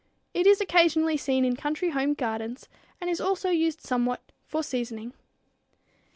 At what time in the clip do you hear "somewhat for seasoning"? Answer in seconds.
3.81-5.13